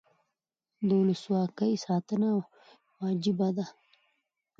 د 0.87 0.89
ولسواکۍ 1.01 1.73
ساتنه 1.85 2.29
وجیبه 3.03 3.49
ده 3.57 3.65